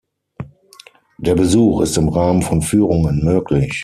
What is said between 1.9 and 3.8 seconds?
im Rahmen von Führungen möglich.